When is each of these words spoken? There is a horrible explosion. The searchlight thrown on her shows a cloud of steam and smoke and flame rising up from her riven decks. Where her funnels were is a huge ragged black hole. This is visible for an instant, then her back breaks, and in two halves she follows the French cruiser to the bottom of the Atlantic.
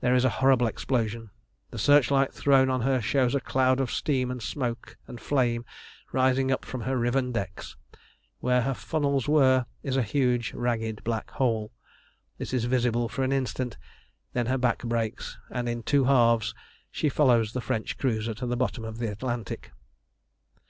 There 0.00 0.14
is 0.14 0.24
a 0.24 0.30
horrible 0.30 0.66
explosion. 0.66 1.28
The 1.72 1.78
searchlight 1.78 2.32
thrown 2.32 2.70
on 2.70 2.80
her 2.80 3.02
shows 3.02 3.34
a 3.34 3.40
cloud 3.42 3.80
of 3.80 3.90
steam 3.90 4.30
and 4.30 4.40
smoke 4.42 4.96
and 5.06 5.20
flame 5.20 5.66
rising 6.10 6.50
up 6.50 6.64
from 6.64 6.80
her 6.80 6.96
riven 6.96 7.32
decks. 7.32 7.76
Where 8.40 8.62
her 8.62 8.72
funnels 8.72 9.28
were 9.28 9.66
is 9.82 9.94
a 9.98 10.02
huge 10.02 10.54
ragged 10.54 11.04
black 11.04 11.32
hole. 11.32 11.70
This 12.38 12.54
is 12.54 12.64
visible 12.64 13.10
for 13.10 13.22
an 13.24 13.30
instant, 13.32 13.76
then 14.32 14.46
her 14.46 14.56
back 14.56 14.78
breaks, 14.84 15.36
and 15.50 15.68
in 15.68 15.82
two 15.82 16.04
halves 16.04 16.54
she 16.90 17.10
follows 17.10 17.52
the 17.52 17.60
French 17.60 17.98
cruiser 17.98 18.32
to 18.32 18.46
the 18.46 18.56
bottom 18.56 18.86
of 18.86 18.96
the 18.96 19.10
Atlantic. 19.12 19.72